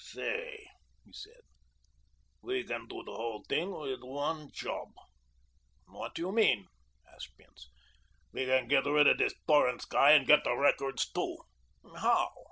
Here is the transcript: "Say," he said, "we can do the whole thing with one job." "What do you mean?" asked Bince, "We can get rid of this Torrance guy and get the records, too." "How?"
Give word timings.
"Say," 0.03 0.65
he 1.05 1.13
said, 1.13 1.41
"we 2.41 2.63
can 2.63 2.87
do 2.87 3.03
the 3.03 3.11
whole 3.13 3.43
thing 3.47 3.69
with 3.69 4.01
one 4.01 4.49
job." 4.51 4.87
"What 5.85 6.15
do 6.15 6.23
you 6.23 6.31
mean?" 6.31 6.65
asked 7.13 7.37
Bince, 7.37 7.69
"We 8.33 8.47
can 8.47 8.67
get 8.67 8.85
rid 8.87 9.05
of 9.05 9.19
this 9.19 9.35
Torrance 9.45 9.85
guy 9.85 10.13
and 10.13 10.25
get 10.25 10.43
the 10.43 10.55
records, 10.57 11.07
too." 11.11 11.37
"How?" 11.97 12.31